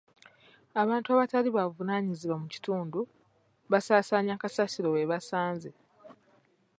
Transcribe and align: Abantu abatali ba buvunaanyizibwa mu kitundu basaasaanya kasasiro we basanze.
Abantu 0.81 1.07
abatali 1.11 1.49
ba 1.55 1.63
buvunaanyizibwa 1.67 2.35
mu 2.41 2.47
kitundu 2.53 2.99
basaasaanya 3.71 4.35
kasasiro 4.41 4.87
we 4.95 5.09
basanze. 5.11 5.69